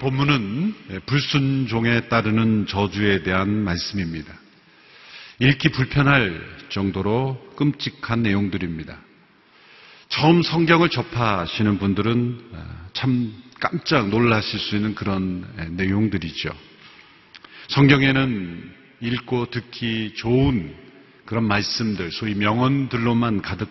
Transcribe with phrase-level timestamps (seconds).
[0.00, 4.32] 본문은 불순종에 따르는 저주에 대한 말씀입니다.
[5.38, 8.98] 읽기 불편할 정도로 끔찍한 내용들입니다.
[10.08, 12.40] 처음 성경을 접하시는 분들은
[12.94, 16.50] 참 깜짝 놀라실 수 있는 그런 내용들이죠.
[17.68, 20.74] 성경에는 읽고 듣기 좋은
[21.26, 23.68] 그런 말씀들, 소위 명언들로만 가득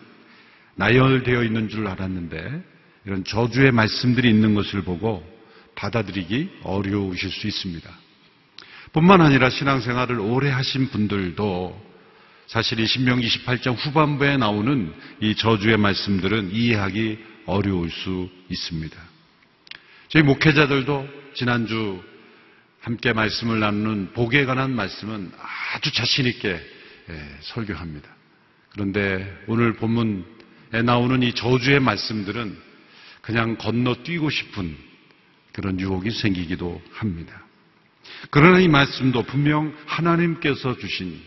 [0.76, 2.64] 나열되어 있는 줄 알았는데
[3.06, 5.39] 이런 저주의 말씀들이 있는 것을 보고
[5.80, 7.90] 받아들이기 어려우실 수 있습니다.
[8.92, 11.90] 뿐만 아니라 신앙생활을 오래 하신 분들도
[12.48, 18.98] 사실 이 신명 28장 후반부에 나오는 이 저주의 말씀들은 이해하기 어려울 수 있습니다.
[20.10, 22.04] 저희 목회자들도 지난주
[22.82, 25.32] 함께 말씀을 나누는 복에 관한 말씀은
[25.76, 26.50] 아주 자신있게
[27.10, 28.10] 예, 설교합니다.
[28.72, 32.58] 그런데 오늘 본문에 나오는 이 저주의 말씀들은
[33.22, 34.89] 그냥 건너뛰고 싶은
[35.54, 37.44] 그런 유혹이 생기기도 합니다.
[38.32, 41.20] 그러나 이 말씀도 분명 하나님께서 주신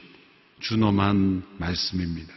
[0.61, 2.33] 준엄한 말씀입니다.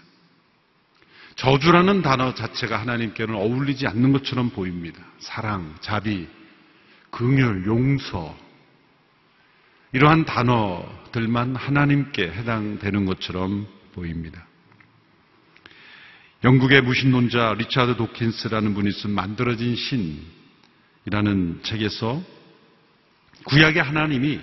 [1.36, 5.00] 저주라는 단어 자체가 하나님께는 어울리지 않는 것처럼 보입니다.
[5.20, 6.28] 사랑, 자비,
[7.12, 8.36] 긍휼, 용서
[9.92, 14.46] 이러한 단어들만 하나님께 해당되는 것처럼 보입니다.
[16.44, 20.22] 영국의 무신론자 리차드 도킨스라는 분이 쓴 만들어진 신
[21.06, 22.22] 이라는 책에서
[23.46, 24.40] 구약의 하나님이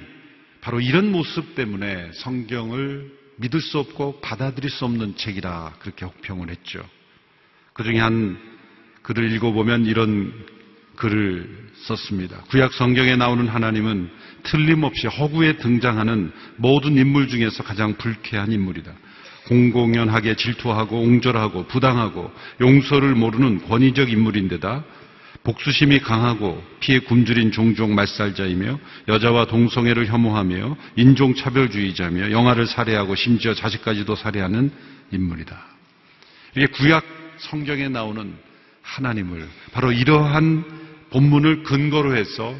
[0.60, 6.84] 바로 이런 모습 때문에 성경을 믿을 수 없고 받아들일 수 없는 책이라 그렇게 혹평을 했죠.
[7.72, 8.38] 그 중에 한
[9.02, 10.32] 글을 읽어보면 이런
[10.96, 12.42] 글을 썼습니다.
[12.50, 14.10] 구약 성경에 나오는 하나님은
[14.44, 18.92] 틀림없이 허구에 등장하는 모든 인물 중에서 가장 불쾌한 인물이다.
[19.48, 24.84] 공공연하게 질투하고 옹졸하고 부당하고 용서를 모르는 권위적 인물인데다
[25.44, 34.70] 복수심이 강하고 피해 굶주린 종종 말살자이며 여자와 동성애를 혐오하며 인종차별주의자며 영아를 살해하고 심지어 자식까지도 살해하는
[35.10, 35.66] 인물이다.
[36.56, 37.04] 이게 구약
[37.38, 38.34] 성경에 나오는
[38.82, 40.64] 하나님을 바로 이러한
[41.10, 42.54] 본문을 근거로 해서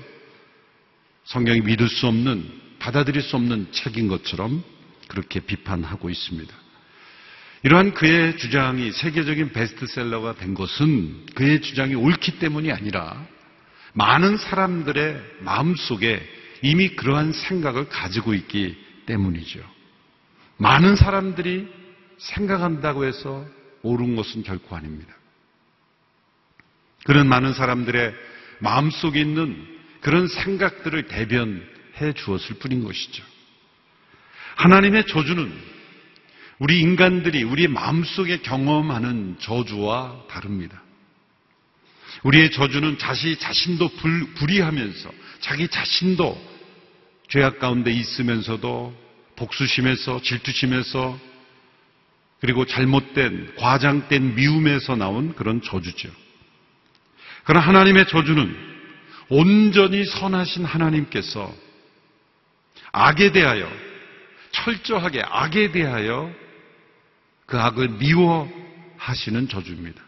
[1.24, 4.62] 성경이 믿을 수 없는 받아들일 수 없는 책인 것처럼
[5.06, 6.61] 그렇게 비판하고 있습니다.
[7.64, 13.24] 이러한 그의 주장이 세계적인 베스트셀러가 된 것은 그의 주장이 옳기 때문이 아니라
[13.92, 16.20] 많은 사람들의 마음속에
[16.62, 19.60] 이미 그러한 생각을 가지고 있기 때문이죠.
[20.56, 21.68] 많은 사람들이
[22.18, 23.46] 생각한다고 해서
[23.82, 25.14] 옳은 것은 결코 아닙니다.
[27.04, 28.14] 그런 많은 사람들의
[28.60, 29.68] 마음속에 있는
[30.00, 33.24] 그런 생각들을 대변해 주었을 뿐인 것이죠.
[34.56, 35.71] 하나님의 저주는
[36.58, 40.82] 우리 인간들이 우리 마음속에 경험하는 저주와 다릅니다.
[42.22, 46.52] 우리의 저주는 자신 자신도 불, 불의하면서 자기 자신도
[47.28, 48.94] 죄악 가운데 있으면서도
[49.36, 51.18] 복수심에서 질투심에서
[52.40, 56.10] 그리고 잘못된 과장된 미움에서 나온 그런 저주죠.
[57.44, 58.72] 그러나 하나님의 저주는
[59.28, 61.52] 온전히 선하신 하나님께서
[62.92, 63.70] 악에 대하여
[64.50, 66.41] 철저하게 악에 대하여
[67.52, 70.02] 그 악을 미워하시는 저주입니다.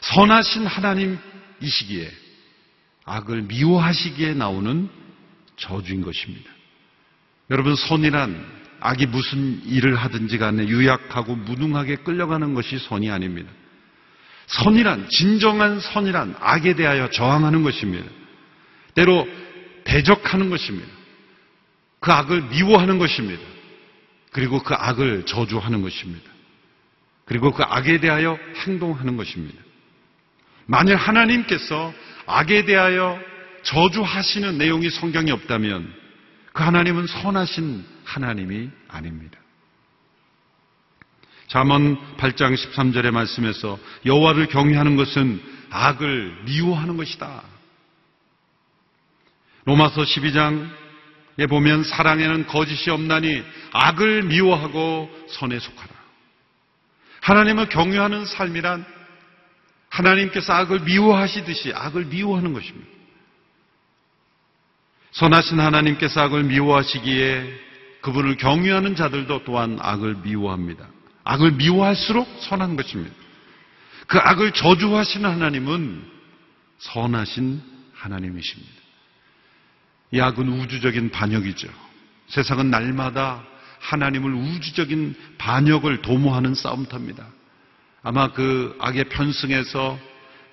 [0.00, 1.18] 선하신 하나님이
[1.62, 2.10] 시기에
[3.04, 4.88] 악을 미워하시기에 나오는
[5.56, 6.50] 저주인 것입니다.
[7.50, 8.46] 여러분, 선이란
[8.80, 13.52] 악이 무슨 일을 하든지 간에 유약하고 무능하게 끌려가는 것이 선이 아닙니다.
[14.46, 18.08] 선이란, 진정한 선이란 악에 대하여 저항하는 것입니다.
[18.94, 19.28] 때로
[19.84, 20.88] 대적하는 것입니다.
[22.00, 23.42] 그 악을 미워하는 것입니다.
[24.32, 26.30] 그리고 그 악을 저주하는 것입니다.
[27.24, 29.62] 그리고 그 악에 대하여 행동하는 것입니다.
[30.66, 31.92] 만일 하나님께서
[32.26, 33.20] 악에 대하여
[33.62, 35.94] 저주하시는 내용이 성경에 없다면
[36.52, 39.38] 그 하나님은 선하신 하나님이 아닙니다.
[41.46, 47.42] 잠언 8장 13절의 말씀에서 여호와를 경외하는 것은 악을 미워하는 것이다.
[49.64, 50.81] 로마서 12장
[51.38, 53.42] 에 보면 사랑에는 거짓이 없나니
[53.72, 55.90] 악을 미워하고 선에 속하라.
[57.22, 58.84] 하나님을 경유하는 삶이란
[59.88, 62.88] 하나님께서 악을 미워하시듯이 악을 미워하는 것입니다.
[65.12, 67.60] 선하신 하나님께서 악을 미워하시기에
[68.00, 70.86] 그분을 경유하는 자들도 또한 악을 미워합니다.
[71.24, 73.14] 악을 미워할수록 선한 것입니다.
[74.06, 76.10] 그 악을 저주하시는 하나님은
[76.78, 77.62] 선하신
[77.94, 78.81] 하나님이십니다.
[80.14, 81.68] 약은 우주적인 반역이죠.
[82.28, 83.44] 세상은 날마다
[83.80, 87.26] 하나님을 우주적인 반역을 도모하는 싸움터입니다.
[88.02, 89.98] 아마 그 악의 편승에서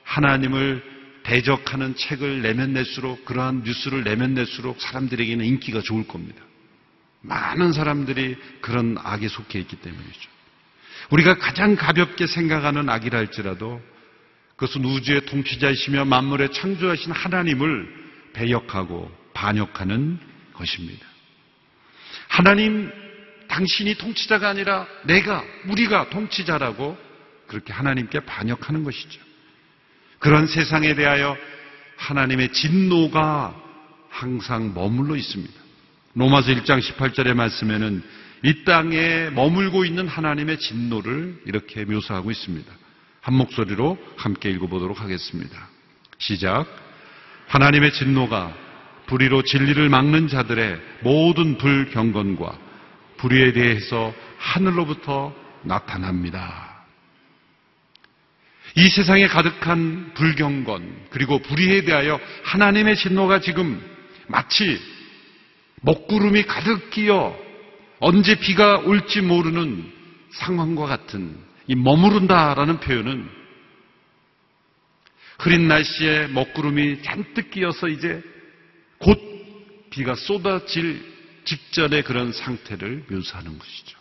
[0.03, 0.83] 하나님을
[1.23, 6.41] 대적하는 책을 내면 낼수록 그러한 뉴스를 내면 낼수록 사람들에게는 인기가 좋을 겁니다.
[7.21, 10.29] 많은 사람들이 그런 악에 속해 있기 때문이죠.
[11.11, 13.81] 우리가 가장 가볍게 생각하는 악이라 할지라도
[14.55, 17.87] 그것은 우주의 통치자이시며 만물의 창조하신 하나님을
[18.33, 20.19] 배역하고 반역하는
[20.53, 21.05] 것입니다.
[22.27, 22.91] 하나님,
[23.47, 26.97] 당신이 통치자가 아니라 내가, 우리가 통치자라고
[27.47, 29.21] 그렇게 하나님께 반역하는 것이죠.
[30.19, 31.37] 그런 세상에 대하여
[31.95, 33.55] 하나님의 진노가
[34.09, 35.53] 항상 머물러 있습니다.
[36.15, 38.03] 로마서 1장 18절의 말씀에는
[38.43, 42.69] 이 땅에 머물고 있는 하나님의 진노를 이렇게 묘사하고 있습니다.
[43.21, 45.69] 한 목소리로 함께 읽어보도록 하겠습니다.
[46.17, 46.65] 시작.
[47.47, 48.68] 하나님의 진노가
[49.09, 52.57] 불의로 진리를 막는 자들의 모든 불경건과
[53.17, 55.33] 불의에 대해서 하늘로부터
[55.63, 56.85] 나타납니다.
[58.75, 63.81] 이 세상에 가득한 불경건 그리고 불의에 대하여 하나님의 진노가 지금
[64.27, 64.79] 마치
[65.81, 67.35] 먹구름이 가득 끼어
[67.99, 69.91] 언제 비가 올지 모르는
[70.33, 71.35] 상황과 같은
[71.65, 73.27] 이 머무른다라는 표현은
[75.39, 78.21] 흐린 날씨에 먹구름이 잔뜩 끼어서 이제
[78.99, 79.19] 곧
[79.89, 81.03] 비가 쏟아질
[81.45, 83.97] 직전의 그런 상태를 묘사하는 것이죠.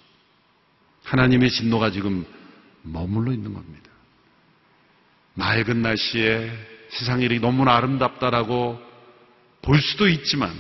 [1.05, 2.27] 하나님의 진노가 지금
[2.83, 3.91] 머물러 있는 겁니다.
[5.35, 6.51] 맑은 날씨에
[6.91, 8.81] 세상 일이 너무나 아름답다라고
[9.63, 10.53] 볼 수도 있지만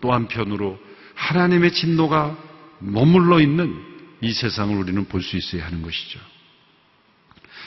[0.00, 0.78] 또 한편으로
[1.14, 2.36] 하나님의 진노가
[2.80, 3.74] 머물러 있는
[4.20, 6.20] 이 세상을 우리는 볼 수 있어야 하는 것이죠.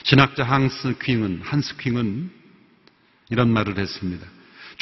[0.04, 2.32] 신학자 한스 퀸은 한스 퀸은
[3.30, 4.28] 이런 말을 했습니다.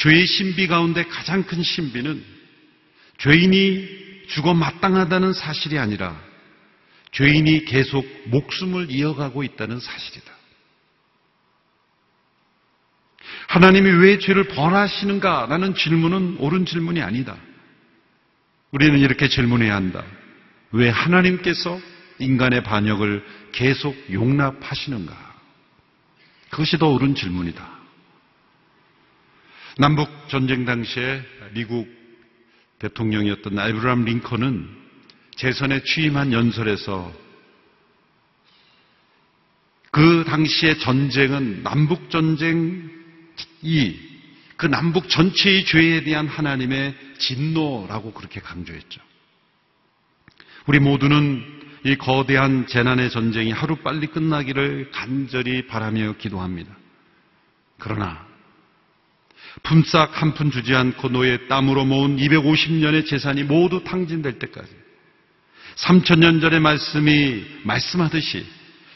[0.00, 2.24] 죄의 신비 가운데 가장 큰 신비는
[3.18, 6.18] 죄인이 죽어 마땅하다는 사실이 아니라
[7.12, 10.32] 죄인이 계속 목숨을 이어가고 있다는 사실이다.
[13.48, 17.36] 하나님이 왜 죄를 벌하시는가라는 질문은 옳은 질문이 아니다.
[18.70, 20.02] 우리는 이렇게 질문해야 한다.
[20.70, 21.78] 왜 하나님께서
[22.20, 25.14] 인간의 반역을 계속 용납하시는가?
[26.48, 27.79] 그것이 더 옳은 질문이다.
[29.78, 31.22] 남북 전쟁 당시에
[31.52, 31.88] 미국
[32.78, 34.68] 대통령이었던 에브람 링컨은
[35.36, 37.12] 재선에 취임한 연설에서
[39.90, 42.88] 그 당시의 전쟁은 남북 전쟁이
[44.56, 49.00] 그 남북 전체의 죄에 대한 하나님의 진노라고 그렇게 강조했죠.
[50.66, 56.76] 우리 모두는 이 거대한 재난의 전쟁이 하루 빨리 끝나기를 간절히 바라며 기도합니다.
[57.78, 58.29] 그러나
[59.62, 64.70] 품삯 한푼 주지 않고 노예 땀으로 모은 250년의 재산이 모두 탕진될 때까지
[65.76, 68.46] 3천년 전의 말씀이 말씀하듯이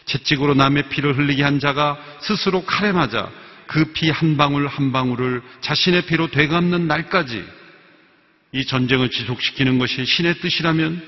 [0.07, 3.31] 채찍으로 남의 피를 흘리게 한 자가 스스로 칼에 맞아
[3.67, 7.45] 그 피 한 방울 한 방울을 자신의 피로 되갚는 날까지
[8.53, 11.03] 이 전쟁을 지속시키는 것이 신의 뜻이라면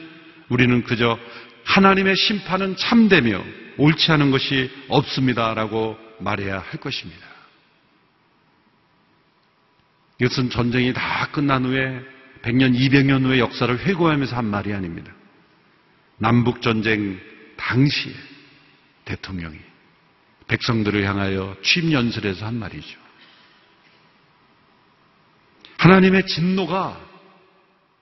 [0.48, 1.18] 우리는 그저
[1.64, 3.44] 하나님의 심판은 참되며
[3.76, 7.35] 옳지 않은 것이 없습니다라고 말해야 할 것입니다.
[10.20, 12.02] 이것은 전쟁이 다 끝난 후에
[12.42, 15.12] 100년, 200년 후의 역사를 회고하면서 한 말이 아닙니다.
[16.18, 17.20] 남북전쟁
[17.56, 18.14] 당시에
[19.04, 19.58] 대통령이
[20.48, 22.98] 백성들을 향하여 취임 연설에서 한 말이죠.
[25.78, 27.04] 하나님의 진노가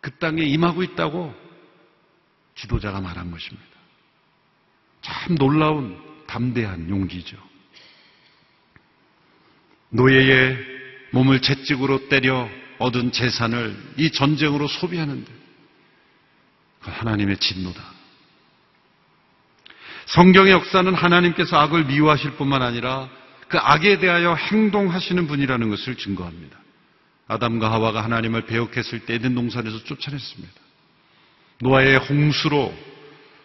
[0.01, 1.35] 그 땅에 임하고 있다고
[2.55, 3.67] 지도자가 말한 것입니다.
[5.01, 7.37] 참 놀라운 담대한 용기죠.
[9.91, 10.74] 노예의
[11.15, 15.33] 몸을 채찍으로 때려 얻은 재산을 이 전쟁으로 소비하는데
[16.81, 17.81] 그 하나님의 진노다.
[20.07, 23.09] 성경의 역사는 하나님께서 악을 미워하실 뿐만 아니라
[23.49, 26.59] 그 악에 대하여 행동하시는 분이라는 것을 증거합니다.
[27.29, 30.55] 아담과 하와가 하나님을 배역했을 때 에덴 동산에서 쫓아냈습니다.
[31.61, 32.75] 노아의 홍수로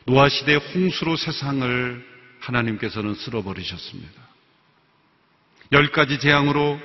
[0.06, 2.06] 노아 시대의 홍수로 세상을
[2.40, 4.22] 하나님께서는 쓸어버리셨습니다.
[5.72, 6.80] 열 가지 재앙으로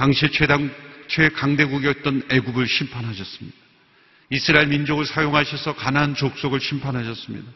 [0.00, 0.74] 당시 최당,
[1.08, 3.54] 최강대국이었던 애굽을 심판하셨습니다.
[4.30, 7.46] 이스라엘 민족을 사용하셔서 가나안 족속을 심판하셨습니다.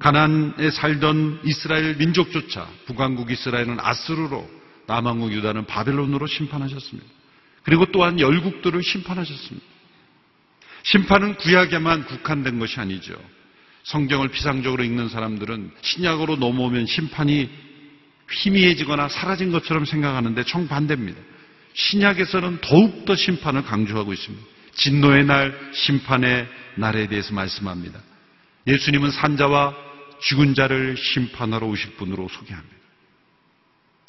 [0.00, 4.50] 가나안에 살던 이스라엘 민족조차 북왕국 이스라엘은 아스르로
[4.88, 7.08] 남왕국 유다는 바벨론으로 심판하셨습니다.
[7.62, 9.64] 그리고 또한 열국들을 심판하셨습니다.
[10.82, 13.14] 심판은 구약에만 국한된 것이 아니죠.
[13.84, 17.69] 성경을 피상적으로 읽는 사람들은 신약으로 넘어오면 심판이
[18.30, 21.20] 희미해지거나 사라진 것처럼 생각하는데 정반대입니다.
[21.74, 24.46] 신약에서는 더욱더 심판을 강조하고 있습니다.
[24.74, 28.00] 진노의 날, 심판의 날에 대해서 말씀합니다.
[28.66, 29.74] 예수님은 산자와
[30.20, 32.76] 죽은 자를 심판하러 오실 분으로 소개합니다.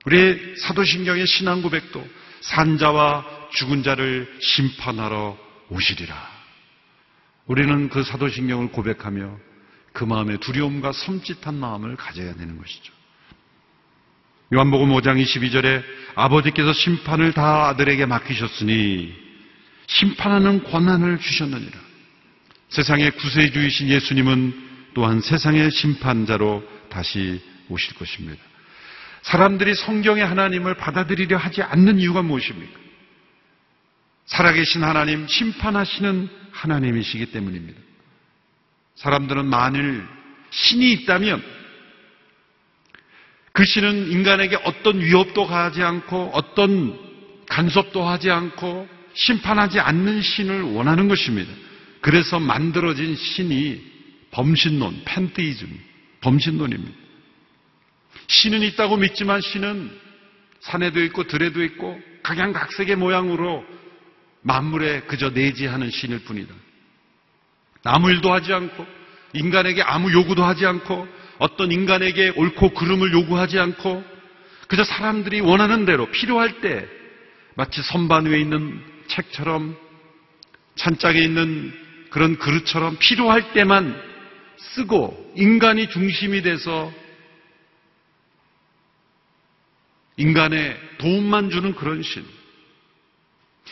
[0.05, 2.07] 우리 사도신경의 신앙 고백도
[2.41, 5.37] 산자와 죽은 자를 심판하러
[5.69, 6.31] 오시리라.
[7.45, 9.37] 우리는 그 사도신경을 고백하며
[9.93, 12.93] 그 마음에 두려움과 섬찟한 마음을 가져야 되는 것이죠.
[14.53, 15.81] 요한복음 5장 22절에
[16.13, 19.15] 아버지께서 심판을 다 아들에게 맡기셨으니
[19.87, 21.79] 심판하는 권한을 주셨느니라.
[22.67, 24.53] 세상의 구세주이신 예수님은
[24.93, 28.41] 또한 세상의 심판자로 다시 오실 것입니다.
[29.21, 32.77] 사람들이 성경의 하나님을 받아들이려 하지 않는 이유가 무엇입니까?
[34.25, 37.79] 살아계신 하나님, 심판하시는 하나님이시기 때문입니다.
[38.95, 40.05] 사람들은 만일
[40.49, 41.60] 신이 있다면
[43.53, 46.97] 그 신은 인간에게 어떤 위협도 가하지 않고 어떤
[47.47, 51.51] 간섭도 하지 않고 심판하지 않는 신을 원하는 것입니다.
[51.99, 53.91] 그래서 만들어진 신이
[54.31, 55.67] 범신론, 팬테이즘,
[56.21, 56.97] 범신론입니다.
[58.27, 59.91] 신은 있다고 믿지만 신은
[60.61, 63.65] 산에도 있고 들에도 있고 각양각색의 모양으로
[64.43, 66.53] 만물에 그저 내지하는 신일 뿐이다.
[67.83, 68.85] 아무 일도 하지 않고
[69.33, 71.07] 인간에게 아무 요구도 하지 않고
[71.41, 74.03] 어떤 인간에게 옳고 그름을 요구하지 않고
[74.67, 76.87] 그저 사람들이 원하는 대로 필요할 때
[77.55, 79.75] 마치 선반 위에 있는 책처럼
[80.75, 81.73] 찬짝에 있는
[82.11, 83.99] 그런 그릇처럼 필요할 때만
[84.57, 86.93] 쓰고 인간이 중심이 돼서
[90.17, 92.23] 인간의 도움만 주는 그런 신.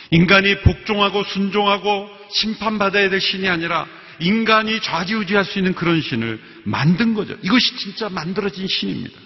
[0.09, 3.85] 인간이 복종하고 순종하고 심판받아야 될 신이 아니라
[4.19, 7.37] 인간이 좌지우지할 수 있는 그런 신을 만든 거죠.
[7.41, 9.19] 이것이 진짜 만들어진 신입니다.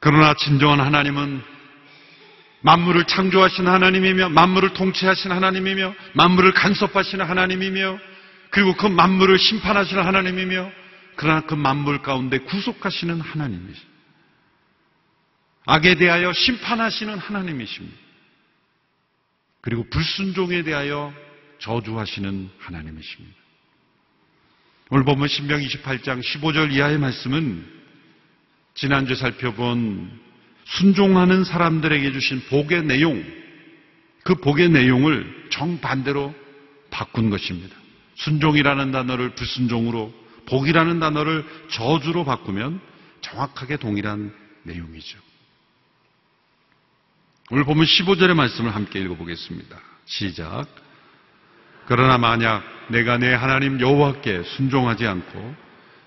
[0.00, 1.42] 그러나 진정한 하나님은
[2.60, 7.98] 만물을 창조하신 하나님이며 만물을 통치하신 하나님이며 만물을 간섭하시는 하나님이며
[8.50, 10.70] 그리고 그 만물을 심판하시는 하나님이며
[11.16, 13.88] 그러나 그 만물 가운데 구속하시는 하나님이십니다.
[15.66, 17.96] 악에 대하여 심판하시는 하나님이십니다.
[19.60, 21.12] 그리고 불순종에 대하여
[21.58, 23.36] 저주하시는 하나님이십니다.
[24.90, 27.78] 오늘 보면 신명 28장 15절 이하의 말씀은
[28.74, 30.28] 지난주에 살펴본
[30.64, 33.24] 순종하는 사람들에게 주신 복의 내용,
[34.22, 36.34] 그 복의 내용을 정반대로
[36.90, 37.74] 바꾼 것입니다.
[38.16, 40.12] 순종이라는 단어를 불순종으로,
[40.46, 42.80] 복이라는 단어를 저주로 바꾸면
[43.20, 45.18] 정확하게 동일한 내용이죠.
[47.50, 49.80] 오늘 보면 15절의 말씀을 함께 읽어보겠습니다.
[50.06, 50.66] 시작.
[51.88, 55.54] 그러나 만약 내가 내 하나님 여호와께 순종하지 않고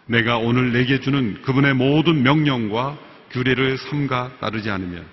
[0.05, 2.99] 내가 오늘 내게 주는 그분의 모든 명령과
[3.31, 5.03] 규례를 삼가 따르지 않으면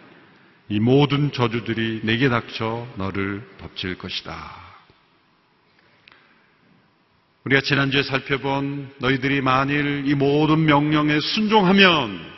[0.68, 4.36] 이 모든 저주들이 내게 닥쳐 너를 덮칠 것이다.
[7.44, 12.37] 우리가 지난주에 살펴본 너희들이 만일 이 모든 명령에 순종하면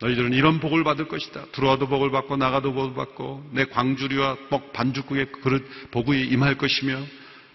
[0.00, 1.46] 너희들은 이런 복을 받을 것이다.
[1.52, 7.04] 들어와도 복을 받고 나가도 복을 받고 내 광주리와 뻑 반죽국의 그릇 복이 임할 것이며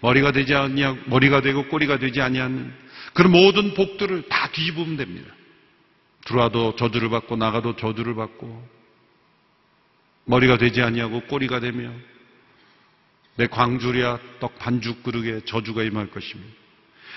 [0.02, 2.74] 머리가 되지 않냐 머리가 되고 꼬리가 되지 아니하는
[3.14, 5.34] 그런 모든 복들을 다 뒤집으면 됩니다.
[6.26, 8.68] 들어와도 저주를 받고 나가도 저주를 받고
[10.26, 11.92] 머리가 되지 아니하고 꼬리가 되며
[13.36, 16.52] 내 광주리와 떡 반죽 그릇에 저주가 임할 것입니다.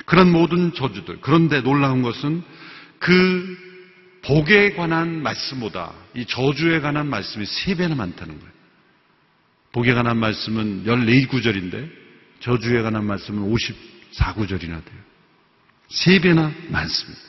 [0.04, 2.45] 그런 모든 저주들 그런데 놀라운 것은
[3.00, 3.65] 그
[4.26, 8.52] 복에 관한 말씀보다 이 저주에 관한 말씀이 세 배나 많다는 거예요.
[9.73, 11.90] 복에 관한 말씀은 14구절인데
[12.40, 15.00] 저주에 관한 말씀은 54구절이나 돼요.
[15.88, 17.21] 세 배나 많습니다.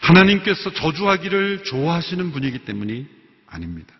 [0.00, 3.06] 하나님께서 저주하기를 좋아하시는 분이기 때문이
[3.48, 3.92] 아닙니다.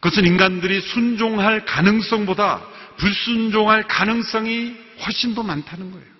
[0.00, 6.13] 그것은 인간들이 순종할 가능성보다 불순종할 가능성이 훨씬 더 많다는 거예요.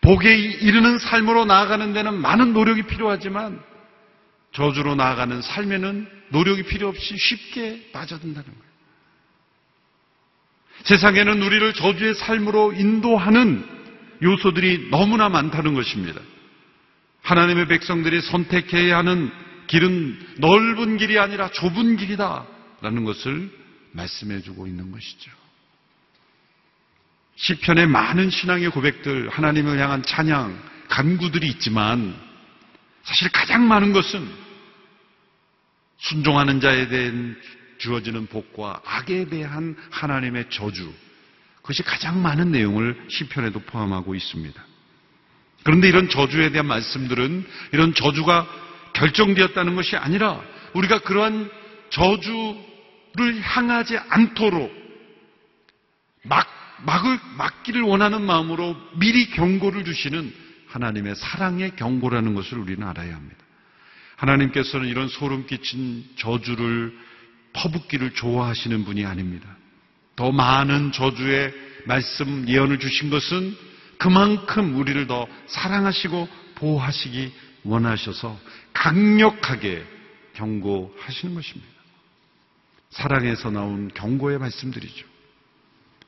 [0.00, 3.60] 복에 이르는 삶으로 나아가는 데는 많은 노력이 필요하지만
[4.52, 8.66] 저주로 나아가는 삶에는 노력이 필요 없이 쉽게 빠져든다는 거예요.
[10.84, 13.66] 세상에는 우리를 저주의 삶으로 인도하는
[14.22, 16.20] 요소들이 너무나 많다는 것입니다.
[17.22, 19.30] 하나님의 백성들이 선택해야 하는
[19.66, 22.46] 길은 넓은 길이 아니라 좁은 길이다.
[22.82, 23.50] 라는 것을
[23.92, 25.30] 말씀해 주고 있는 것이죠.
[27.36, 32.16] 시편에 많은 신앙의 고백들, 하나님을 향한 찬양, 간구들이 있지만
[33.02, 34.26] 사실 가장 많은 것은
[35.98, 37.36] 순종하는 자에 대한
[37.78, 40.92] 주어지는 복과 악에 대한 하나님의 저주,
[41.56, 44.64] 그것이 가장 많은 내용을 시편에도 포함하고 있습니다.
[45.62, 48.46] 그런데 이런 저주에 대한 말씀들은 이런 저주가
[48.94, 50.40] 결정되었다는 것이 아니라
[50.72, 51.50] 우리가 그러한
[51.90, 54.72] 저주를 향하지 않도록
[56.22, 60.32] 막 막을 막기를 원하는 마음으로 미리 경고를 주시는
[60.68, 63.36] 하나님의 사랑의 경고라는 것을 우리는 알아야 합니다.
[64.16, 66.96] 하나님께서는 이런 소름 끼친 저주를
[67.52, 69.56] 퍼붓기를 좋아하시는 분이 아닙니다.
[70.16, 71.52] 더 많은 저주의
[71.86, 73.56] 말씀 예언을 주신 것은
[73.98, 77.32] 그만큼 우리를 더 사랑하시고 보호하시기
[77.64, 78.38] 원하셔서
[78.72, 79.84] 강력하게
[80.34, 81.72] 경고하시는 것입니다.
[82.90, 85.15] 사랑에서 나온 경고의 말씀들이죠.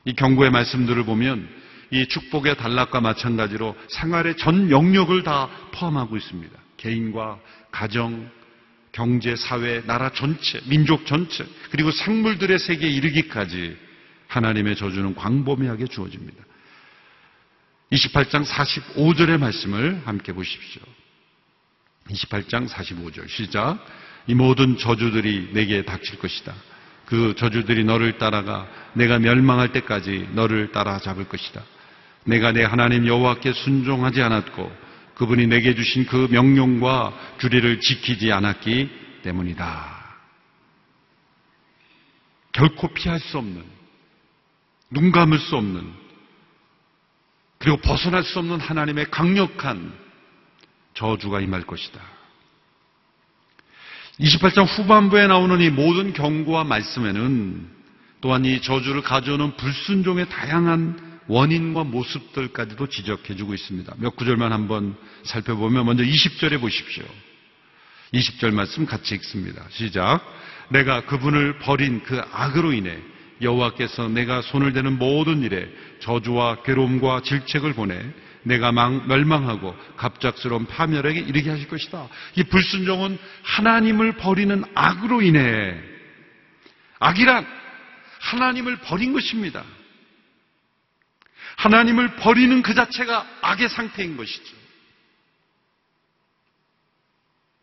[0.08, 1.46] 이 경고의 말씀들을 보면
[1.90, 6.58] 이 축복의 단락과 마찬가지로 생활의 전 영역을 다 포함하고 있습니다.
[6.78, 7.38] 개인과
[7.70, 8.30] 가정,
[8.90, 13.76] 경제, 사회, 나라 전체, 민족 전체, 그리고 생물들의 세계에 이르기까지
[14.28, 16.42] 하나님의 저주는 광범위하게 주어집니다.
[17.92, 20.80] 28장 45절의 말씀을 함께 보십시오.
[22.08, 23.78] 28장 45절 시작.
[24.26, 26.54] 이 모든 저주들이 내게 닥칠 것이다.
[27.08, 31.62] 그 저주들이 너를 따라가 내가 멸망할 때까지 너를 따라잡을 것이다.
[32.24, 34.70] 내가 내 하나님 여호와께 순종하지 않았고
[35.14, 38.90] 그분이 내게 주신 그 명령과 규례를 지키지 않았기
[39.22, 39.98] 때문이다.
[42.52, 43.64] 결코 피할 수 없는,
[44.90, 45.90] 눈 감을 수 없는,
[47.56, 49.94] 그리고 벗어날 수 없는 하나님의 강력한
[50.92, 52.17] 저주가 임할 것이다.
[54.20, 57.68] 28장 후반부에 나오는 이 모든 경고와 말씀에는
[58.20, 63.94] 또한 이 저주를 가져오는 불순종의 다양한 원인과 모습들까지도 지적해 주고 있습니다.
[63.98, 67.04] 몇 구절만 한번 살펴보면 먼저 20절에 보십시오.
[68.14, 69.64] 20절 말씀 같이 읽습니다.
[69.70, 70.20] 시작.
[70.70, 72.98] 내가 그분을 버린 그 악으로 인해
[73.40, 75.68] 여호와께서 내가 손을 대는 모든 일에
[76.00, 78.00] 저주와 괴로움과 질책을 보내
[78.49, 82.09] 내가 멸망하고 갑작스러운 파멸에게 이르게 하실 것이다.
[82.35, 85.78] 이 불순종은 하나님을 버리는 악으로 인해
[86.99, 87.47] 악이란
[88.21, 89.65] 하나님을 버린 것입니다.
[91.56, 94.56] 하나님을 버리는 그 자체가 악의 상태인 것이죠.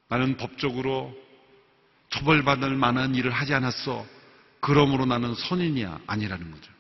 [0.08, 1.16] 나는 법적으로
[2.10, 4.06] 처벌받을 만한 일을 하지 않았어.
[4.60, 6.00] 그러므로 나는 선인이야.
[6.08, 6.75] 아니라는 거죠.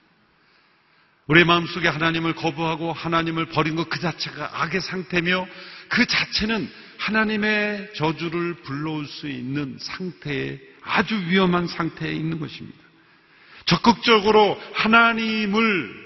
[1.27, 5.47] 우리 마음속에 하나님을 거부하고 하나님을 버린 것 그 자체가 악의 상태며
[5.89, 12.77] 그 자체는 하나님의 저주를 불러올 수 있는 상태에 아주 위험한 상태에 있는 것입니다.
[13.65, 16.05] 적극적으로 하나님을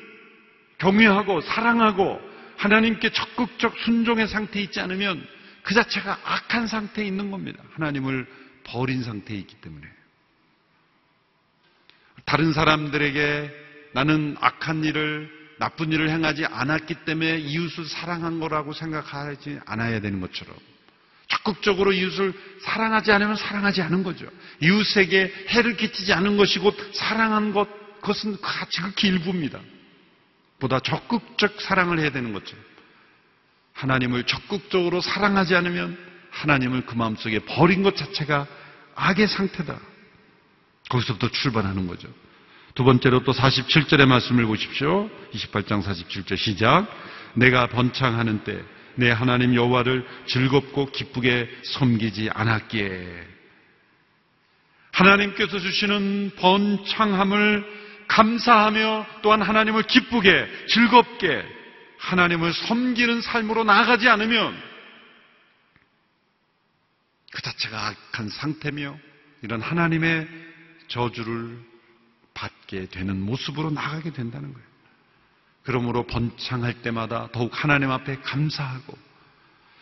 [0.77, 2.21] 경외하고 사랑하고
[2.57, 5.25] 하나님께 적극적 순종의 상태에 있지 않으면
[5.63, 7.61] 그 자체가 악한 상태에 있는 겁니다.
[7.73, 8.25] 하나님을
[8.63, 9.85] 버린 상태에 있기 때문에.
[12.23, 13.58] 다른 사람들에게
[13.93, 20.55] 나는 악한 일을 나쁜 일을 행하지 않았기 때문에 이웃을 사랑한 거라고 생각하지 않아야 되는 것처럼
[21.27, 24.27] 적극적으로 이웃을 사랑하지 않으면 사랑하지 않은 거죠.
[24.61, 27.67] 이웃에게 해를 끼치지 않은 것이 곧 사랑한 것,
[28.01, 28.37] 그것은
[28.69, 29.59] 지극히 일부입니다.
[30.59, 32.57] 보다 적극적 사랑을 해야 되는 거죠.
[33.73, 35.97] 하나님을 적극적으로 사랑하지 않으면
[36.31, 38.47] 하나님을 그 마음속에 버린 것 자체가
[38.95, 39.79] 악의 상태다.
[40.89, 42.07] 거기서부터 출발하는 거죠.
[42.79, 45.09] 두 번째로 또 47절의 말씀을 보십시오.
[45.33, 46.87] 28장 47절 시작.
[47.35, 48.63] 내가 번창하는 때
[48.99, 53.27] 내 하나님 여호와를 즐겁고 기쁘게 섬기지 않았기에
[54.91, 61.45] 하나님께서 주시는 번창함을 감사하며 또한 하나님을 기쁘게 즐겁게
[61.97, 64.61] 하나님을 섬기는 삶으로 나아가지 않으면
[67.31, 68.97] 그 자체가 악한 상태며
[69.43, 70.27] 이런 하나님의
[70.89, 71.68] 저주를
[72.39, 74.67] 받게 되는 모습으로 나가게 된다는 거예요.
[75.63, 78.97] 그러므로 번창할 때마다 더욱 하나님 앞에 감사하고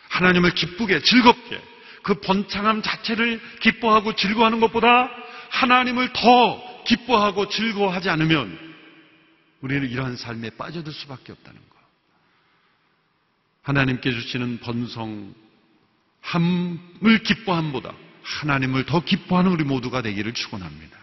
[0.08, 1.62] 하나님을 기쁘게 즐겁게
[2.02, 5.08] 그 번창함 자체를 기뻐하고 즐거워하는 것보다
[5.50, 8.58] 하나님을 더 기뻐하고 즐거워하지 않으면
[9.60, 11.76] 우리는 이러한 삶에 빠져들 수밖에 없다는 거.
[13.62, 15.34] 하나님께 주시는 번성함을
[17.24, 17.92] 기뻐함보다
[18.22, 20.97] 하나님을 더 기뻐하는 우리 모두가 되기를 축원합니다.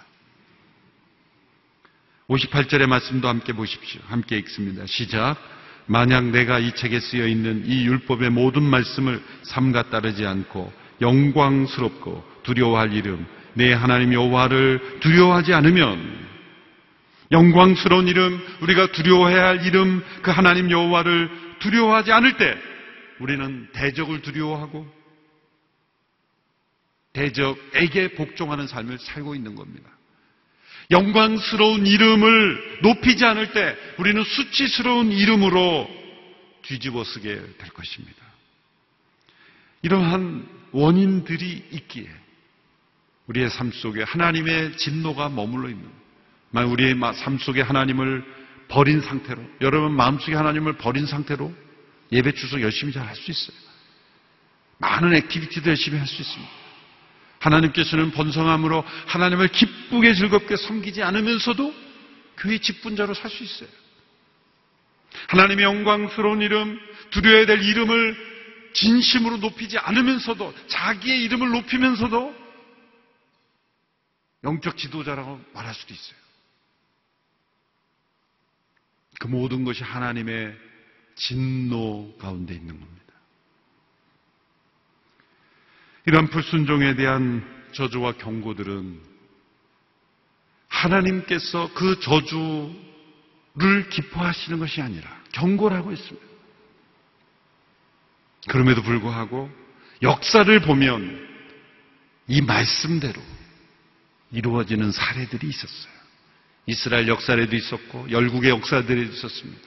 [2.30, 4.02] 58절의 말씀도 함께 보십시오.
[4.08, 4.86] 함께 읽습니다.
[4.86, 5.38] 시작.
[5.86, 12.94] 만약 내가 이 책에 쓰여 있는 이 율법의 모든 말씀을 삼가 따르지 않고 영광스럽고 두려워할
[12.94, 16.26] 이름 내 하나님 여호와를 두려워하지 않으면
[17.32, 22.58] 영광스러운 이름 우리가 두려워해야 할 이름 그 하나님 여호와를 두려워하지 않을 때
[23.20, 24.88] 우리는 대적을 두려워하고
[27.14, 29.95] 대적에게 복종하는 삶을 살고 있는 겁니다.
[30.92, 35.90] 영광스러운 이름을 높이지 않을 때 우리는 수치스러운 이름으로
[36.62, 38.24] 뒤집어 쓰게 될 것입니다.
[39.82, 42.10] 이러한 원인들이 있기에
[43.28, 45.88] 우리의 삶 속에 하나님의 진노가 머물러 있는
[46.52, 48.24] 만약 우리의 삶 속에 하나님을
[48.68, 51.54] 버린 상태로 여러분 마음속에 하나님을 버린 상태로
[52.12, 53.58] 예배 주소 열심히 잘 할 수 있어요.
[54.78, 56.65] 많은 activity도 열심히 할 수 있습니다.
[57.46, 61.74] 하나님께서는 번성함으로 하나님을 기쁘게 즐겁게 섬기지 않으면서도
[62.38, 63.70] 교회 직분자로 살 수 있어요.
[65.30, 66.78] 하나님의 영광스러운 이름,
[67.12, 68.36] 두려워야 될 이름을
[68.74, 72.36] 진심으로 높이지 않으면서도 자기의 이름을 높이면서도
[74.44, 76.18] 영적 지도자라고 말할 수도 있어요.
[79.20, 80.56] 그 모든 것이 하나님의
[81.16, 83.05] 진노 가운데 있는 겁니다.
[86.06, 89.00] 이런 불순종에 대한 저주와 경고들은
[90.68, 96.26] 하나님께서 그 저주를 기뻐하시는 것이 아니라 경고라고 했습니다.
[98.48, 99.50] 그럼에도 불구하고
[100.02, 101.28] 역사를 보면
[102.28, 103.22] 이 말씀대로
[104.32, 105.96] 이루어지는 사례들이 있었어요.
[106.68, 109.62] 이스라엘 역사에도 있었고 열국의 역사들에도 있었습니다.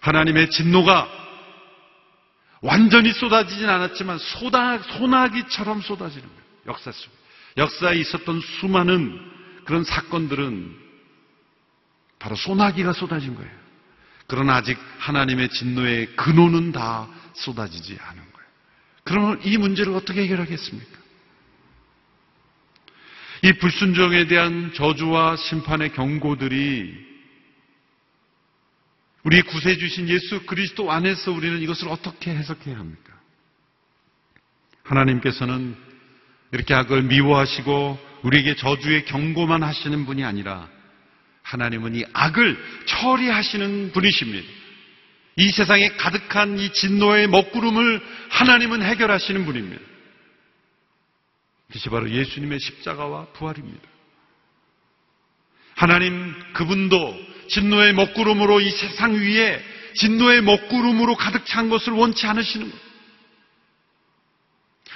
[0.00, 1.23] 하나님의 진노가
[2.64, 6.42] 완전히 쏟아지진 않았지만 소나, 소나기처럼 쏟아지는 거예요.
[6.66, 7.12] 역사 속.
[7.58, 9.20] 역사에 있었던 수많은
[9.66, 10.74] 그런 사건들은
[12.18, 13.50] 바로 소나기가 쏟아진 거예요.
[14.26, 18.48] 그러나 아직 하나님의 진노의 근원은 다 쏟아지지 않은 거예요.
[19.04, 20.98] 그러면 이 문제를 어떻게 해결하겠습니까?
[23.42, 27.13] 이 불순종에 대한 저주와 심판의 경고들이
[29.24, 33.14] 우리 구세 주신 예수 그리스도 안에서 우리는 이것을 어떻게 해석해야 합니까?
[34.82, 35.74] 하나님께서는
[36.52, 40.68] 이렇게 악을 미워하시고 우리에게 저주의 경고만 하시는 분이 아니라
[41.42, 44.46] 하나님은 이 악을 처리하시는 분이십니다.
[45.36, 49.82] 이 세상에 가득한 이 진노의 먹구름을 하나님은 해결하시는 분입니다.
[51.68, 53.88] 그것이 바로 예수님의 십자가와 부활입니다.
[55.74, 59.62] 하나님 그분도 진노의 먹구름으로 이 세상 위에
[59.94, 62.84] 진노의 먹구름으로 가득 찬 것을 원치 않으시는 것.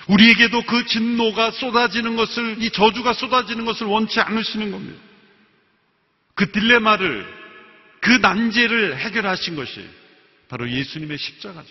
[0.08, 5.00] 우리에게도 그 진노가 쏟아지는 것을, 이 저주가 쏟아지는 것을 원치 않으시는 겁니다.
[6.34, 7.26] 그 딜레마를,
[8.00, 9.86] 그 난제를 해결하신 것이
[10.48, 11.68] 바로 예수님의 십자가죠.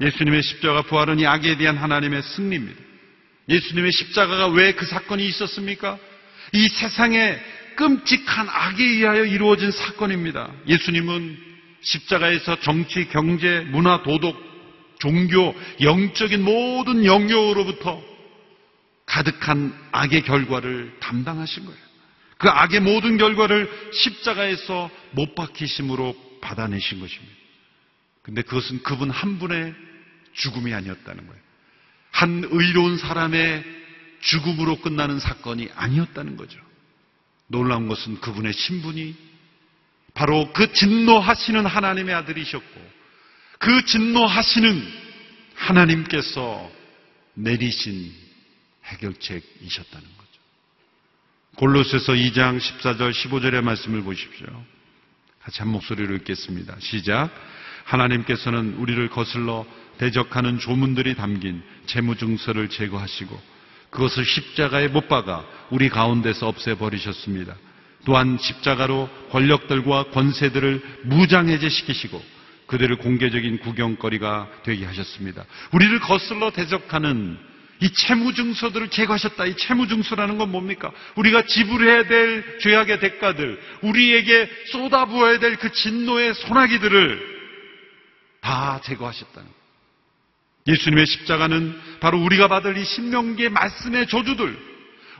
[0.00, 2.80] 예수님의 십자가 부활은 이 악에 대한 하나님의 승리입니다.
[3.48, 5.98] 예수님의 십자가가 왜 그 사건이 있었습니까?
[6.52, 7.38] 이 세상에
[7.76, 10.52] 끔찍한 악에 의하여 이루어진 사건입니다.
[10.66, 11.38] 예수님은
[11.82, 14.36] 십자가에서 정치, 경제, 문화, 도덕,
[14.98, 18.02] 종교, 영적인 모든 영역으로부터
[19.04, 21.78] 가득한 악의 결과를 담당하신 거예요.
[22.38, 27.34] 그 악의 모든 결과를 십자가에서 못 박히심으로 받아내신 것입니다.
[28.22, 29.74] 근데 그것은 그분 한 분의
[30.32, 31.42] 죽음이 아니었다는 거예요.
[32.10, 33.64] 한 의로운 사람의
[34.20, 36.58] 죽음으로 끝나는 사건이 아니었다는 거죠.
[37.48, 39.14] 놀라운 것은 그분의 신분이
[40.14, 42.96] 바로 그 진노하시는 하나님의 아들이셨고
[43.58, 45.06] 그 진노하시는
[45.54, 46.70] 하나님께서
[47.34, 48.12] 내리신
[48.84, 50.40] 해결책이셨다는 거죠.
[51.56, 54.46] 골로새서 2장 14절 15절의 말씀을 보십시오.
[55.42, 56.76] 같이 한 목소리로 읽겠습니다.
[56.80, 57.30] 시작.
[57.84, 59.64] 하나님께서는 우리를 거슬러
[59.98, 63.55] 대적하는 조문들이 담긴 재무증서를 제거하시고
[63.96, 67.56] 그것을 십자가에 못 박아 우리 가운데서 없애버리셨습니다.
[68.04, 72.22] 또한 십자가로 권력들과 권세들을 무장해제시키시고
[72.66, 75.44] 그들을 공개적인 구경거리가 되게 하셨습니다.
[75.72, 77.38] 우리를 거슬러 대적하는
[77.80, 79.46] 이 채무증서들을 제거하셨다.
[79.46, 80.92] 이 채무증서라는 건 뭡니까?
[81.16, 87.36] 우리가 지불해야 될 죄악의 대가들, 우리에게 쏟아부어야 될 그 진노의 소나기들을
[88.40, 89.65] 다 제거하셨다는 거예요.
[90.66, 94.58] 예수님의 십자가는 바로 우리가 받을 이 신명기의 말씀의 저주들,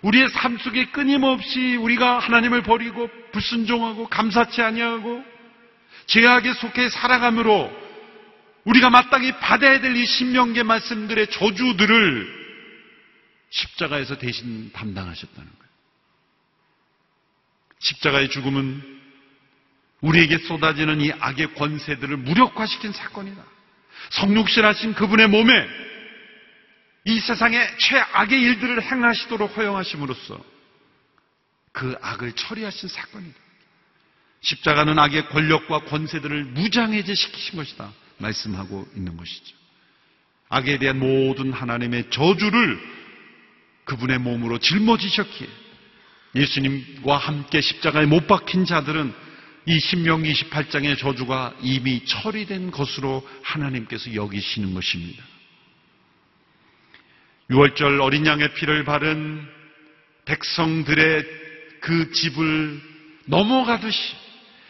[0.03, 5.25] 우리의 삶 속에 끊임없이 우리가 하나님을 버리고 불순종하고 감사치 아니하고
[6.07, 7.87] 죄악에 속해 살아감으로
[8.65, 12.47] 우리가 마땅히 받아야 될 이 신명계 말씀들의 저주들을
[13.51, 15.73] 십자가에서 대신 담당하셨다는 거예요.
[17.79, 19.01] 십자가의 죽음은
[20.01, 23.43] 우리에게 쏟아지는 이 악의 권세들을 무력화시킨 사건이다.
[24.11, 25.69] 성육신하신 그분의 몸에
[27.05, 30.45] 이 세상의 최악의 일들을 행하시도록 허용하심으로써
[31.73, 33.39] 그 악을 처리하신 사건이다.
[34.41, 37.93] 십자가는 악의 권력과 권세들을 무장해제시키신 것이다.
[38.19, 39.55] 말씀하고 있는 것이죠.
[40.49, 42.81] 악에 대한 모든 하나님의 저주를
[43.85, 45.49] 그분의 몸으로 짊어지셨기에
[46.35, 49.26] 예수님과 함께 십자가에 못 박힌 자들은
[49.67, 55.25] 이 신명 28장의 저주가 이미 처리된 것으로 하나님께서 여기시는 것입니다.
[57.51, 59.47] 6월절 어린 양의 피를 바른
[60.25, 61.25] 백성들의
[61.81, 62.81] 그 집을
[63.27, 63.99] 넘어가듯이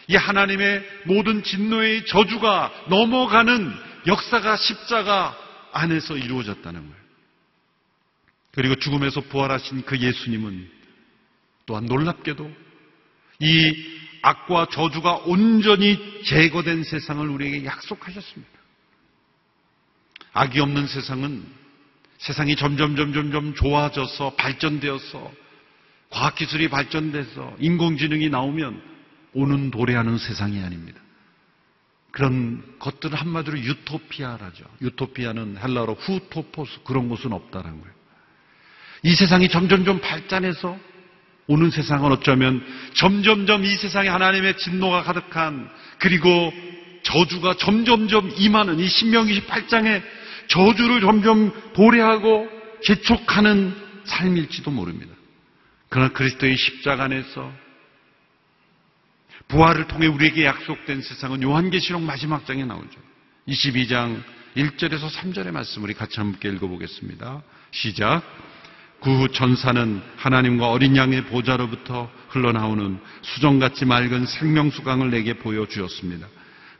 [0.08, 3.74] 이 하나님의 모든 진노의 저주가 넘어가는
[4.06, 5.36] 역사가 십자가
[5.72, 7.06] 안에서 이루어졌다는 거예요.
[8.52, 10.70] 그리고 죽음에서 부활하신 그 예수님은
[11.66, 12.50] 또한 놀랍게도
[13.40, 13.95] 이
[14.26, 18.58] 악과 저주가 온전히 제거된 세상을 우리에게 약속하셨습니다.
[20.32, 21.46] 악이 없는 세상은
[22.18, 25.32] 세상이 점점 점점 점 좋아져서 발전되어서
[26.10, 28.82] 과학기술이 발전돼서 인공지능이 나오면
[29.34, 31.00] 오는 도래하는 세상이 아닙니다.
[32.10, 34.64] 그런 것들을 한마디로 유토피아라죠.
[34.82, 37.94] 유토피아는 헬라어로 후토포스 그런 곳은 없다는 거예요.
[39.04, 40.76] 이 세상이 점점 점 발전해서
[41.48, 46.52] 오는 세상은 어쩌면 점점점 이 세상에 하나님의 진노가 가득한 그리고
[47.02, 50.02] 저주가 점점점 임하는 이 신명기 28장에
[50.48, 52.48] 저주를 점점 도래하고
[52.82, 55.14] 재촉하는 삶일지도 모릅니다.
[55.88, 57.52] 그러나 그리스도의 십자가 안에서
[59.48, 63.00] 부활을 통해 우리에게 약속된 세상은 요한계시록 마지막 장에 나오죠.
[63.48, 64.20] 22장
[64.56, 67.42] 1절에서 3절의 말씀 우리 같이 함께 읽어보겠습니다.
[67.70, 68.22] 시작.
[69.00, 76.26] 그후 전사는 하나님과 어린 양의 보좌로부터 흘러나오는 수정같이 맑은 생명수강을 내게 보여주었습니다.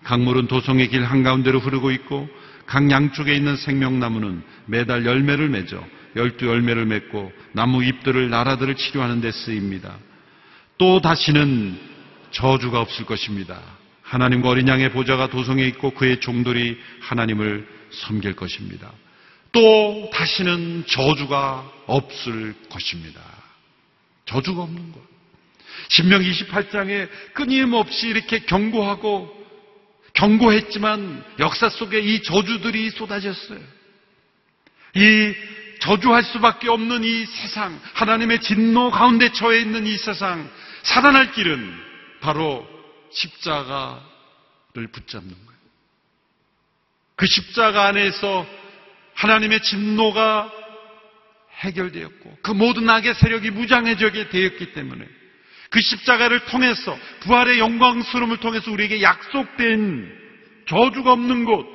[0.04, 2.28] 강물은 도성의 길 한가운데로 흐르고 있고
[2.66, 5.82] 강 양쪽에 있는 생명나무는 매달 열매를 맺어
[6.16, 9.96] 열두 열매를 맺고 나무 잎들을 나라들을 치료하는 데 쓰입니다.
[10.78, 11.78] 또 다시는
[12.30, 13.60] 저주가 없을 것입니다.
[14.02, 18.92] 하나님과 어린 양의 보좌가 도성에 있고 그의 종들이 하나님을 섬길 것입니다.
[19.56, 23.22] 또 다시는 저주가 없을 것입니다.
[24.26, 25.00] 저주가 없는 것.
[25.88, 29.34] 신명 28장에 끊임없이 이렇게 경고하고
[30.12, 33.60] 경고했지만 역사 속에 이 저주들이 쏟아졌어요.
[34.94, 35.34] 이
[35.80, 40.50] 저주할 수밖에 없는 이 세상, 하나님의 진노 가운데 처해 있는 이 세상,
[40.82, 41.80] 살아날 길은
[42.20, 42.66] 바로
[43.10, 45.60] 십자가를 붙잡는 거예요.
[47.14, 48.65] 그 십자가 안에서
[49.16, 50.52] 하나님의 진노가
[51.58, 55.06] 해결되었고 그 모든 악의 세력이 무장해지게 되었기 때문에
[55.70, 60.26] 그 십자가를 통해서 부활의 영광스러움을 통해서 우리에게 약속된
[60.68, 61.66] 저주가 없는 곳,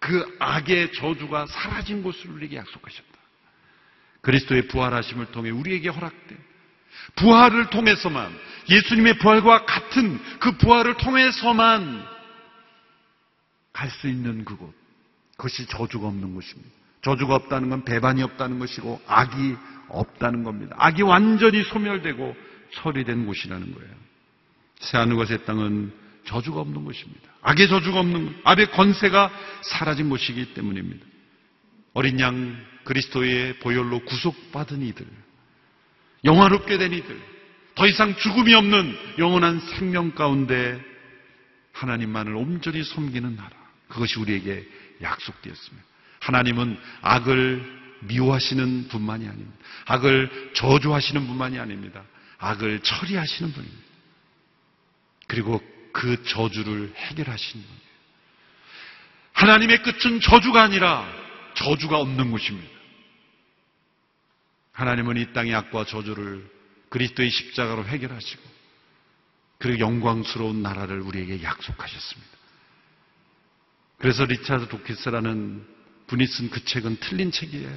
[0.00, 3.08] 그 악의 저주가 사라진 곳을 우리에게 약속하셨다.
[4.22, 6.38] 그리스도의 부활하심을 통해 우리에게 허락된
[7.16, 8.32] 부활을 통해서만
[8.68, 12.06] 예수님의 부활과 같은 그 부활을 통해서만
[13.72, 14.81] 갈 수 있는 그곳.
[15.42, 16.70] 그것이 저주가 없는 것입니다.
[17.02, 19.56] 저주가 없다는 건 배반이 없다는 것이고 악이
[19.88, 20.76] 없다는 겁니다.
[20.78, 22.36] 악이 완전히 소멸되고
[22.74, 23.90] 처리된 곳이라는 거예요.
[24.78, 25.92] 새하늘 것의 땅은
[26.26, 27.28] 저주가 없는 것입니다.
[27.42, 31.04] 악의 저주가 없는 것, 악의 권세가 사라진 곳이기 때문입니다.
[31.94, 35.04] 어린 양 그리스도의 보혈로 구속받은 이들,
[36.24, 37.20] 영화롭게 된 이들,
[37.74, 40.80] 더 이상 죽음이 없는 영원한 생명 가운데
[41.72, 43.50] 하나님만을 온전히 섬기는 나라.
[43.88, 44.66] 그것이 우리에게
[45.02, 45.86] 약속되었습니다.
[46.20, 49.64] 하나님은 악을 미워하시는 분만이 아닙니다.
[49.86, 52.02] 악을 저주하시는 분만이 아닙니다.
[52.38, 53.82] 악을 처리하시는 분입니다.
[55.28, 55.60] 그리고
[55.92, 57.82] 그 저주를 해결하시는 분이에요.
[59.32, 61.06] 하나님의 끝은 저주가 아니라
[61.54, 62.72] 저주가 없는 곳입니다.
[64.72, 66.50] 하나님은 이 땅의 악과 저주를
[66.88, 68.42] 그리스도의 십자가로 해결하시고
[69.58, 72.41] 그리고 영광스러운 나라를 우리에게 약속하셨습니다.
[74.02, 75.64] 그래서 리차드 도키스라는
[76.08, 77.70] 분이 쓴 그 책은 틀린 책이에요.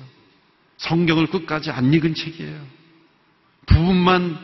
[0.78, 2.66] 성경을 끝까지 안 읽은 책이에요.
[3.68, 4.38] 부분만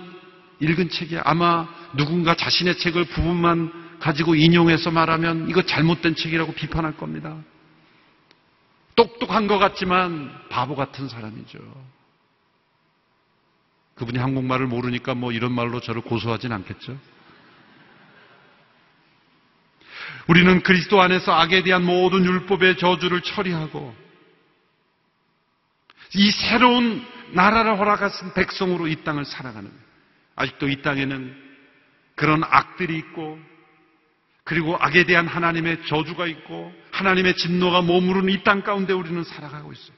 [0.59, 1.23] 읽은 책이에요.
[1.25, 1.67] 아마
[1.97, 7.35] 누군가 자신의 책을 부분만 가지고 인용해서 말하면 이거 잘못된 책이라고 비판할 겁니다.
[8.95, 11.57] 똑똑한 것 같지만 바보 같은 사람이죠.
[13.95, 16.95] 그분이 한국말을 모르니까 뭐 이런 말로 저를 고소하진 않겠죠?
[20.27, 23.95] 우리는 그리스도 안에서 악에 대한 모든 율법의 저주를 처리하고
[26.13, 29.71] 이 새로운 나라를 허락하신 백성으로 이 땅을 살아가는
[30.35, 31.35] 아직도 이 땅에는
[32.15, 33.39] 그런 악들이 있고
[34.43, 39.95] 그리고 악에 대한 하나님의 저주가 있고 하나님의 진노가 머무르는 이 땅 가운데 우리는 살아가고 있어요.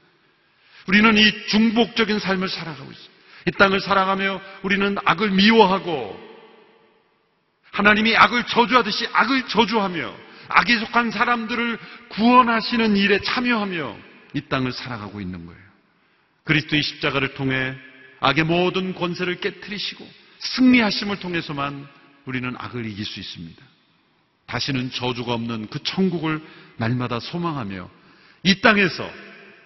[0.88, 3.08] 우리는 이 중복적인 삶을 살아가고 있어요.
[3.48, 6.33] 이 땅을 살아가며 우리는 악을 미워하고
[7.74, 10.16] 하나님이 악을 저주하듯이 악을 저주하며
[10.48, 13.98] 악에 속한 사람들을 구원하시는 일에 참여하며
[14.34, 15.62] 이 땅을 살아가고 있는 거예요.
[16.44, 17.76] 그리스도의 십자가를 통해
[18.20, 20.08] 악의 모든 권세를 깨뜨리시고
[20.40, 21.88] 승리하심을 통해서만
[22.26, 23.62] 우리는 악을 이길 수 있습니다.
[24.46, 26.42] 다시는 저주가 없는 그 천국을
[26.78, 27.90] 날마다 소망하며
[28.44, 29.10] 이 땅에서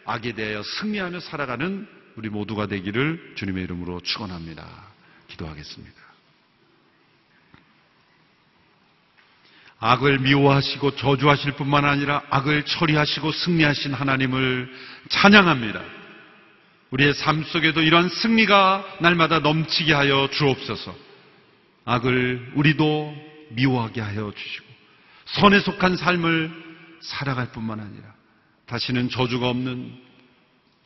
[0.05, 4.65] 악에 대하여 승리하며 살아가는 우리 모두가 되기를 주님의 이름으로 축원합니다.
[5.27, 6.06] 기도하겠습니다.
[9.79, 14.71] 악을 미워하시고 저주하실 뿐만 아니라 악을 처리하시고 승리하신 하나님을
[15.09, 15.81] 찬양합니다.
[16.91, 20.95] 우리의 삶 속에도 이러한 승리가 날마다 넘치게 하여 주옵소서.
[21.85, 23.15] 악을 우리도
[23.51, 24.65] 미워하게 하여 주시고
[25.25, 26.51] 선에 속한 삶을
[27.01, 28.05] 살아갈 뿐만 아니라
[28.65, 29.93] 다시는 저주가 없는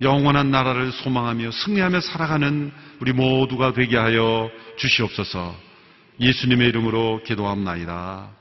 [0.02, 5.56] 영원한 나라를 소망하며 승리하며 살아가는 우리 모두가 되게 하여 주시옵소서.
[6.20, 8.41] 예수님의 이름으로 기도합나이다.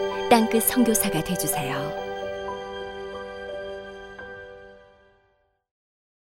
[0.31, 2.10] 땅끝 선교사가 되주세요.